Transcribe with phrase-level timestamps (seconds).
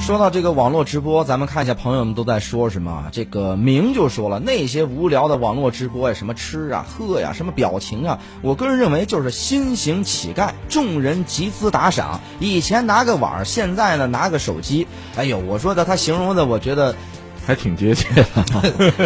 [0.00, 3.08] 说到这个网络直播，咱们看一下朋友们都在说什么。
[3.12, 12.22] 这个明就说了，那些无聊的网络直播呀，什么吃啊、喝呀、什么表情啊，我个人认为就是新型乞丐，众人集资打赏。
[12.40, 14.86] 以前拿个碗，现在呢拿个手机。
[15.14, 16.94] 哎呦，我说的他形容的，我觉得
[17.46, 18.24] 还挺贴切的。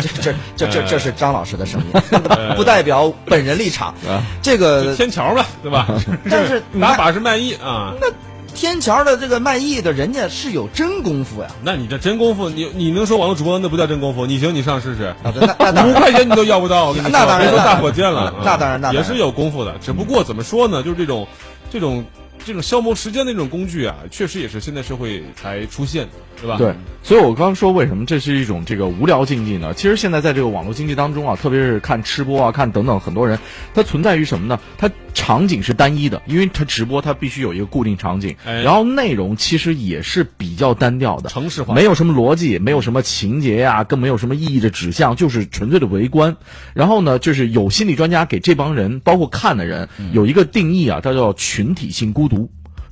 [0.01, 2.01] 这这这这这是张老师的声音，
[2.55, 3.93] 不代表本人立场。
[4.41, 5.89] 这个天桥吧，对吧？
[6.31, 7.93] 但是打把式卖艺啊。
[8.01, 8.07] 那
[8.55, 11.49] 天桥的这个卖艺的，人家是有真功夫呀。
[11.63, 14.25] 那你这真功夫，你你能说网络主播那不叫真功夫？
[14.27, 15.05] 你行，你上试试。
[15.23, 18.33] 啊那那块钱你都要不到，我跟你说，那当然那都大火箭了。
[18.45, 20.83] 那当然那当然也是有功夫的，只不过怎么说呢？
[20.83, 21.27] 就是这种
[21.71, 22.05] 这种
[22.45, 26.11] 这种消磨时间的一种工具啊，确实也是现代社会才出现的，
[26.41, 26.57] 对吧？
[26.59, 29.73] 对，所以我刚刚说为什么这是一种这个无聊经济呢？
[29.75, 33.39] 其实现在在这个网络经济当中啊，特别是看吃播啊、看等等，很多人
[33.75, 34.59] 它存在于什么呢？
[34.77, 46.37] 它场景是单一的，因为它直播它必须有一个固定场景，哎然后内容其实也是比较单调的，城市化没有什么逻辑，没有什么情节呀、更没有什么意义的指向，就是纯粹的围观。
[46.75, 52.32] 然后呢，就是有心理专家给这帮人，包括看的人，有一个定义啊，它叫群体性孤独。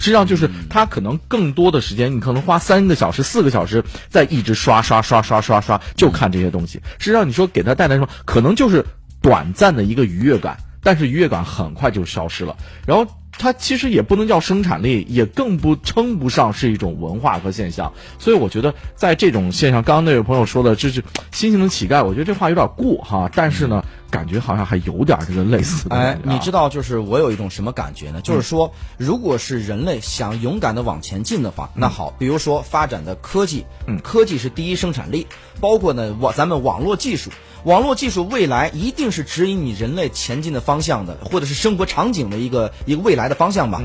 [0.01, 6.81] 实际上就是他可能更多的时间，你可能花三个小时、四个小时在一直刷刷刷刷刷刷，就看这些东西。
[6.99, 8.85] 实际上你说给他带来什么，可能就是
[9.21, 12.57] 短暂的一个愉悦感，但是愉悦感很快就消失了。
[12.87, 13.07] 然后
[13.41, 17.91] 它其实也不能叫生产力，也更不称不上是一种文化和现象。
[18.19, 25.97] 所以我觉得在这种现象，刚刚那位朋友说的这是新型的乞丐，我觉得这话有点过哈，但是呢，感觉好像还有点这个类似的。
[25.97, 26.65] 哎，你知道？
[26.65, 28.21] 道，就是我有一种什么感觉呢？
[28.21, 35.27] 就是说，如果是人类想勇敢的往前进的话，那好，比如说发展的科技，嗯科技是第一生产力，
[35.61, 37.31] 包括呢网咱们网络技术，
[37.65, 43.83] 网络技术未来一定是指引你人类前进的方向的，或者是生活场景的一个一个未来的方向吧。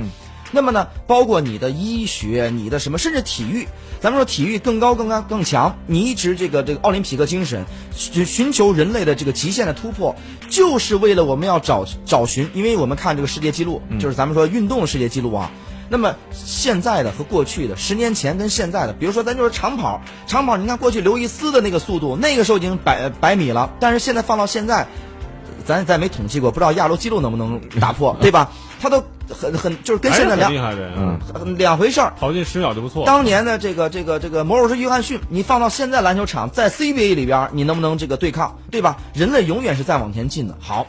[0.52, 3.68] 那么呢，包括你的医学、你的什么，甚至体育，
[4.00, 10.16] 咱们说体育更高、更高、更强，你一直这个这个奥林匹克精神，寻寻求人类的这个极限的突破，
[10.50, 15.52] 就是为了我们要找找寻，因为我们看这个世界纪录，就是咱们说运动世界纪录啊。
[15.90, 24.88] 那么现在的和过去的，十年前跟现在的，比如说咱就是长跑，长跑，你看过去刘易斯的那个速度，那个时候已经百百米了，但是现在放到现在，
[25.66, 28.52] 咱咱没统计过，不知道亚洲纪录能不能打破，对吧？
[28.78, 32.14] 他都很很就是跟现在两两回事儿。
[32.20, 33.06] 跑进十秒就不错。
[33.06, 38.98] 当年的这个这个这个魔术师约翰逊，你放到现在篮球场，在 CBA 里边，你能不能这个对抗，对吧？
[39.14, 40.56] 人类永远是在往前进的。
[40.60, 40.86] 好，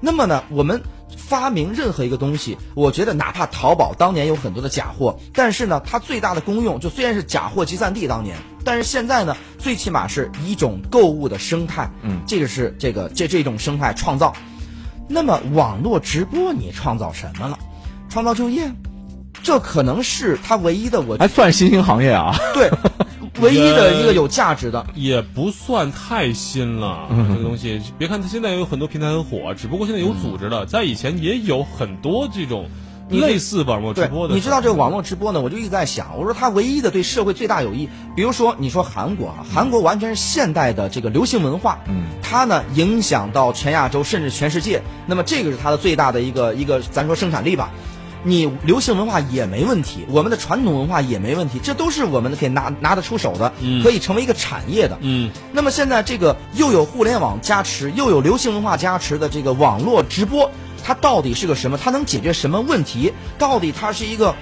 [0.00, 0.82] 那么呢，我们
[1.28, 14.32] 发明任何一个东西，我觉得哪怕淘宝当年有很多的假货，但是呢，它最大的功用就虽然是假货集散地当年，但是现在呢，最起码是一种购物的生态，嗯，这个是这个这这种生态创造。
[15.08, 17.58] 那么网络直播你创造什么了？
[18.08, 18.70] 创造就业，
[19.42, 22.36] 这可能是它唯一的我还算新兴行业啊。
[22.54, 22.70] 对，
[23.40, 24.86] 唯一的一个有价值的。
[24.94, 27.80] 也不算太新了，嗯这个东西。
[27.98, 32.66] 别看它现在有很多平台很火，只不过现在有组织了，在以前也有很多这种
[33.08, 34.34] 类似网络直播，的。
[34.34, 47.70] 你知道这个网络直播呢，我就一直在想，我说它唯一的对社会最大有益，比如说你说韩国啊，韩国完全是现代的这个流行文化，嗯，它呢影响到全亚洲甚至全世界，那么这个是它的最大的一个一个咱说生产力吧。
[48.26, 54.98] 你流行文化也没问题，我们的传统文化也没问题，这都是我们可以拿拿得出手的，嗯可以成为一个产业的。
[55.00, 60.50] 嗯，那么现在这个又有互联网加持，又有流行文化加持的这个网络直播，
[60.82, 61.78] 它到底是个什么？
[61.78, 63.12] 它能解决什么问题？
[63.38, 64.34] 到底它是一个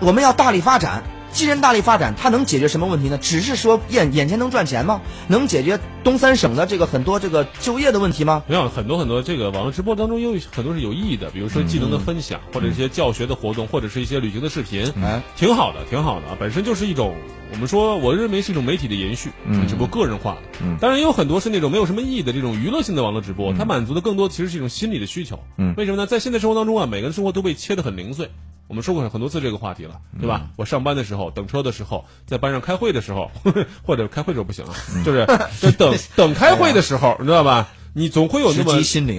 [0.00, 1.04] 我们要大力发展？
[1.36, 3.18] 既然大力发展，它能解决什么问题呢？
[3.18, 5.02] 只是说眼眼前能赚钱吗？
[5.28, 8.42] 能解决东三省的这个很多这个就业的问题吗？
[8.48, 17.14] 没有很多很多这个网络直播当中有很多是有意义的，比如说技能的分享，或者一些教学的活动，或者是一些旅行的视频，哎，挺好的，挺好的，本身就是一种
[17.52, 20.42] 我们说，我认为是一种媒体的延续，嗯只不过个人化了。
[20.62, 25.38] 嗯当然也有很多是那种没有什么意义的这种娱乐性的网络直播，它满足的更多其实是一种心理的需求。
[25.58, 26.06] 嗯为什么呢？
[26.06, 28.30] 在现在生活当中啊，每个人生活都被切得很零碎。
[28.68, 30.48] 我们说过很多次这个话题了，对嗯吧？
[30.56, 33.30] 我上班的时候、等车的时候、在班上开会的时候，
[33.86, 35.26] 或者开会的时候不行啊，嗯就是
[35.60, 37.68] 就等 等开会的时候，你知道吧？
[37.98, 38.74] 你总会有那么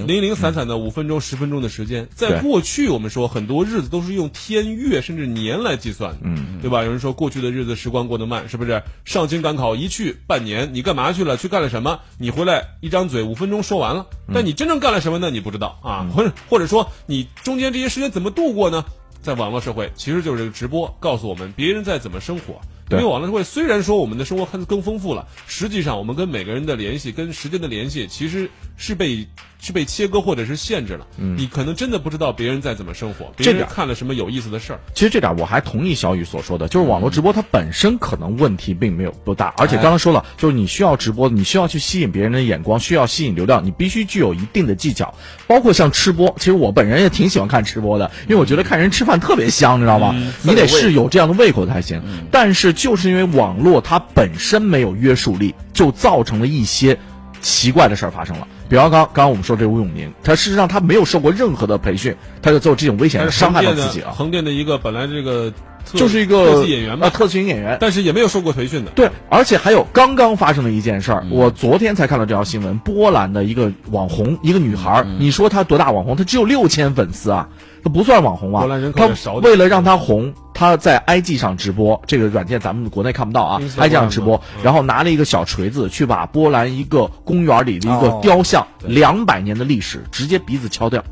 [0.05, 2.07] 零零散散的五分钟、十分钟的时间。
[2.13, 6.15] 在过去，我们说很多日子都是用天、月甚至年来计算
[6.61, 6.83] 对吧？
[6.83, 8.83] 有人说过去的日子时光过得慢，是不是？
[9.03, 11.37] 上京赶考一去半年，你干嘛去了？
[11.37, 12.01] 去干了什么？
[12.19, 15.31] 你回来一张嘴五分钟说完了，但你真正干了什么呢？
[15.31, 18.85] 你不知道啊，或者或者说你中间这些时间怎么度过呢？
[19.27, 22.61] 在网络社会，其实就是这个直播告诉我们别人在怎么生活。
[22.89, 29.27] 因为网络社会虽然说我们的生活看似更丰富了，实际上我们跟每个人的联系、跟时间的联系，其实是被
[29.59, 34.79] 去被切割或者是限制了，你可能真的不知道别人在怎么生活，别人这点看了什么有意思的事儿。
[34.93, 45.13] 其实这点我还同意小雨所说的，就是网络直播它本身可能问题并没有多大，而且刚刚说了，就是你需要直播，你需要去吸引别人的眼光，需要吸引流量，你必须具有一定的技巧，
[45.47, 46.33] 包括像吃播。
[46.37, 50.15] 其实我本人也挺喜欢看吃播的，因为我觉得看人吃饭特别香，你知道吗？
[50.43, 52.01] 你得是有这样的胃口才行。
[52.31, 56.97] 但是就是因为网络它本身没有约束力，就造成了一些
[57.41, 58.47] 奇怪的事儿发生了。
[58.69, 64.11] 比方刚刚刚我们说这吴永宁，他事实上他没有受过任何的培训，他就做这种危险的伤害到自己啊。
[64.11, 65.51] 横店的一个本来这个
[65.93, 67.77] 就是一个特技演员吧呃，特型演员。
[67.79, 68.91] 但是也没有受过培训的。
[68.91, 76.15] 对，而且还有刚刚发生的一件事儿，我昨天才看到这条新闻，波兰的一个网红，一个女孩儿，你说她多大网红？
[76.17, 77.47] 她只有六千粉丝啊，
[77.83, 78.59] 她不算网红啊。
[78.59, 91.03] 波兰人口少点为了让她红，她在 IG 上直播，这个软件咱们国内看不到啊 Instagram，IG 上直播然后拿了一个小锤子去把波兰一个公园里的一个哦雕像，两百年的历史，直接鼻子敲掉。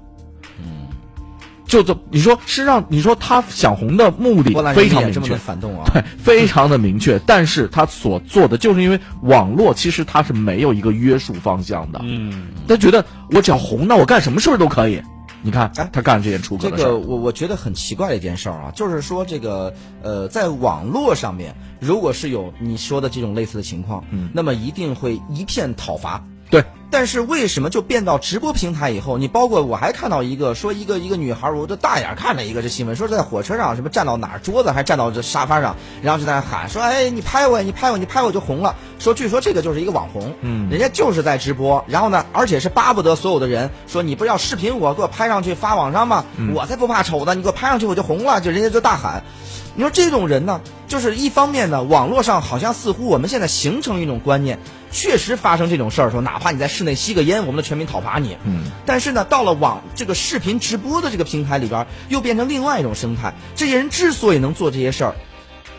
[0.58, 0.88] 嗯
[1.68, 5.36] 就这，你说是让你说他想红的目的非常明确。
[5.94, 7.20] 对，非常的明确。
[7.26, 12.00] 但是他所做的，就是因为网络其实它是没有一个约束方向的。
[12.04, 15.02] 嗯，他觉得我只要红，那我干什么事儿都可以。
[15.46, 19.72] 你看哎他干这件出格的事儿，这个我我觉得很奇怪的一件事儿啊，就是说这个
[20.02, 26.24] 呃，在网络上面，如果是有你说的这种类似的情况，嗯，那么一定会一片讨伐。
[26.50, 29.18] 对，但是为什么就变到直播平台以后？
[29.18, 38.76] 你包括我还看到一个说一个一个女孩，我这大眼看了一个这新闻，说是在火车上什么站到哪儿桌子还站到这沙发上，然后就在那喊说，哎，你拍我，你拍我，你拍我就红了。
[39.06, 46.26] 说据说这个就是一个网红，嗯，人家就是在直播，然后呢，而且是巴不得所有的人说你不是要视频我，给我拍上去发网上吗？
[46.56, 49.24] 我才不怕丑呢，你给我拍上去我就红了，就人家就大喊。
[49.76, 54.58] 你说这种人呢，就是一方面呢，网络上好像似乎我们现在形成一种观念，
[54.90, 58.36] 确实发生这种事儿的时候，哪怕你在室内吸个烟，我们的全民讨伐你。
[58.44, 58.64] 嗯。
[58.88, 63.36] 但是呢，到了网这个视频直播的这个平台里边儿，又变成另外一种生态。
[63.56, 65.14] 这些人之所以能做这些事儿，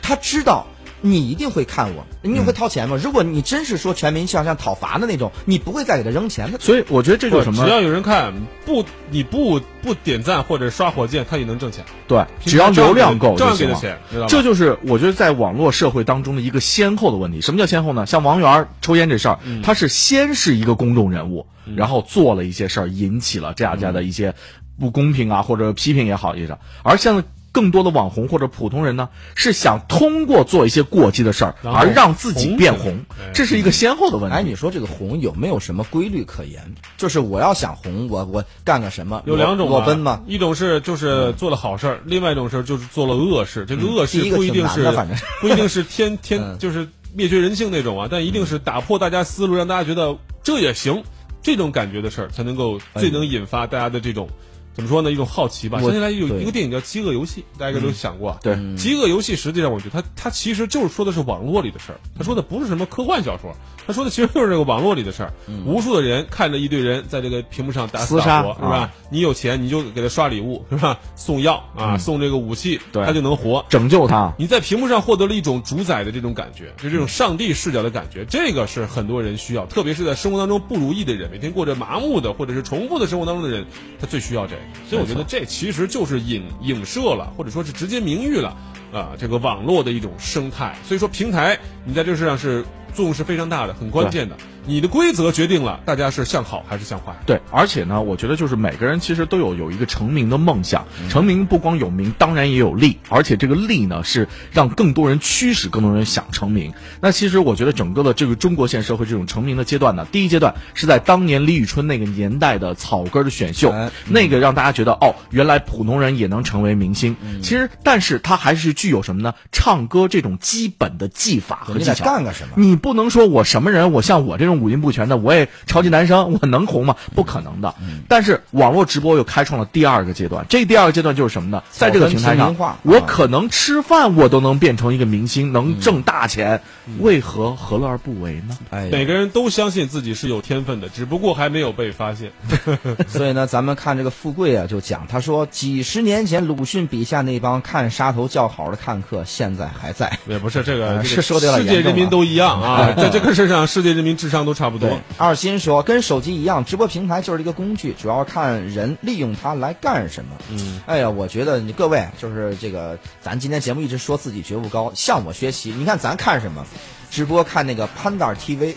[0.00, 0.64] 他知道
[1.00, 2.98] 你一定会看我，你会掏钱吗？
[3.02, 6.50] 如果你真是说全民向上讨伐的那种，你不会再给他扔钱。
[6.50, 7.64] 的所以我觉得这就是什么？
[7.64, 8.32] 只要有人看，
[8.64, 11.84] 不你不不点赞或者刷火箭，他也能挣钱。
[12.08, 13.56] 对，只要流量够照样。
[13.56, 17.40] 钱知道吗这就是我觉得在网络社会当中的一个先后的问题。
[17.40, 18.06] 什么叫先后呢？
[18.06, 21.46] 像王源儿抽烟这事儿，嗯他是先是一个公众人物，
[21.76, 24.34] 然后做了一些事儿，引起了这样这样的一些
[24.78, 26.56] 不公平啊，或者批评也好也是。
[26.82, 27.24] 而现在
[27.56, 33.00] 更多的网红或者普通人呢，是想通过做一些过激的事儿，而让自己变红
[33.32, 36.74] 这是一个先后的问题哎，你说这个红有没有什么规律可言？
[36.98, 39.22] 就是我要想红，我我干个什么？
[39.24, 40.20] 有两种吧裸裸奔吗？
[40.26, 43.64] 一种是就是做了好事儿，另外一种是就是做了恶事。
[43.64, 44.92] 这个恶事不一定是
[45.40, 51.02] 不一定是天 天嗯就是灭绝人性那种啊，但一定是打破大家思路，让大家觉得这也行，
[51.42, 54.28] 这种感觉的事儿才能够最能引发大家的这种。
[54.76, 55.10] 怎么说呢？
[55.10, 55.78] 一种好奇吧。
[55.82, 58.38] 我想起来有一个电影叫《饥饿游戏》，大家都想过啊。
[58.42, 63.56] 对嗯饥饿游戏实际上，我觉得它它其实就是说的是网络里的事儿，他说的不是什么科幻小说，
[63.86, 65.32] 他说的其实就是这个网络里的事儿。
[65.64, 68.92] 无数的人看着一堆人在这个屏幕上打死打活，是吧啊？
[69.10, 70.98] 你有钱你就给他刷礼物，是吧？
[71.14, 73.64] 送药啊，送这个武器，他就能活。
[73.70, 83.64] 拯救他，你在屏幕上获得了一种主宰的这种感觉，就这种上帝视角的感觉，这个是很多人需要，特别是在生活当中不如意的人，每天过着麻木的或者是重复的生活当中的人，
[83.98, 84.60] 他最需要这个。
[84.88, 88.56] 所以我觉得这其实就是影影射了，或者说是直接明喻了
[88.92, 90.74] 啊、这个网络的一种生态。
[90.84, 94.36] 所以说平台你在这个世上是作用是非常大的，很关键的。
[94.66, 97.14] 你的规则决定了大家是向好还是向坏。
[97.24, 106.72] 对，而且呢，我觉得就是每个人其实都有有一个成名的梦想，成名不光有名，当然也有利，而且这个利呢是让更多人驱使更多人想成名。
[107.00, 117.16] 那其实我觉得整个的这个中国现社会这种成名的阶段呢，第一阶段是在当年李宇春那个年代的草根的选秀，哎那个让大家觉得哦，原来普通人也能成为明星。
[117.42, 119.34] 其实，但是他还是具有什么呢？
[119.52, 122.04] 唱歌这种基本的技法和技巧。
[122.04, 122.54] 干个什么？
[122.56, 126.94] 你不能说我什么人，我像我这种五音不全的，我也超级男生， 我能红吗？
[127.14, 127.74] 不可能的。
[128.08, 131.62] 但是网络直播又开创了第二个阶段，这第二个阶段就是什么呢？
[131.70, 136.60] 在这个平台上我可能吃饭我都能变成一个明星，能挣大钱，
[137.00, 138.56] 为何何乐而不为呢？
[138.70, 142.30] 哎，每个人都相信自己是有天分的，只不过还没有被发现。
[143.08, 150.10] 所以呢，咱们看这个富贵啊，就讲他说，几十年前鲁迅笔下那帮看杀头叫好的看客，现在还在。
[150.26, 154.88] 也不是这个，呃这个 是说的世界人民都一样啊，在这个事上，世界人民智商都差不多。
[155.18, 160.30] 二心说，跟手机一样，直播平台就是一个工具，主要看人利用它来干什么。
[160.50, 165.74] 嗯，哎呀，我觉得你各位就是这个，咱今天节目一直说自己觉悟高，向我学习。
[165.76, 166.64] 你看咱看什么，
[167.10, 168.74] 直播看那个 Panda TV，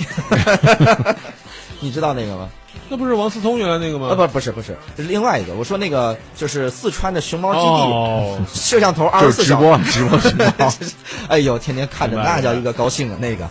[1.80, 2.50] 你知道那个吗？
[2.88, 4.10] 那不是王思聪原来那个吗？
[4.10, 5.54] 啊，不，不是，不是，这是另外一个。
[5.54, 10.74] 我说那个就是四川的熊猫基地，摄像头二十四小时直播，直播直播。
[11.30, 13.50] 哎呦，天天看着那叫一个高兴啊，那个。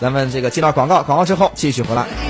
[0.00, 2.29] 咱们这个进到广告广告之后继续回来。